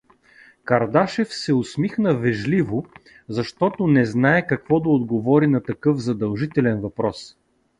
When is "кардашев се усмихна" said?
0.63-2.17